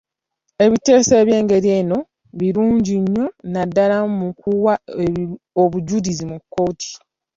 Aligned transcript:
Ebiteeso 0.65 1.13
eby'engeri 1.21 1.69
eno 1.79 1.99
birungi 2.39 2.95
nnyo 3.01 3.25
naddala 3.53 3.97
mu 4.17 4.27
kuwa 4.41 4.73
obujulizi 5.63 6.23
mu 6.31 6.37
kkooti. 6.41 6.91